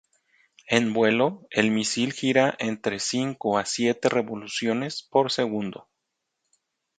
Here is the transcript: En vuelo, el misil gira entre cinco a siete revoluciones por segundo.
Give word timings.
En 0.77 0.93
vuelo, 0.93 1.45
el 1.51 1.69
misil 1.69 2.11
gira 2.11 2.55
entre 2.57 2.99
cinco 2.99 3.59
a 3.59 3.65
siete 3.67 4.09
revoluciones 4.09 5.03
por 5.03 5.31
segundo. 5.31 5.89